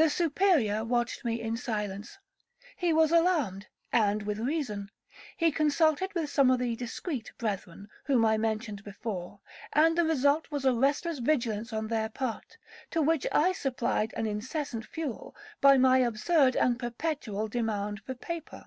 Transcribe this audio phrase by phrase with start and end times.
[0.00, 2.16] The Superior watched me in silence.
[2.76, 4.92] He was alarmed, and with reason.
[5.36, 9.40] He consulted with some of the discreet brethren, whom I mentioned before,
[9.72, 12.56] and the result was a restless vigilance on their part,
[12.92, 18.66] to which I supplied an incessant fuel, by my absurd and perpetual demand for paper.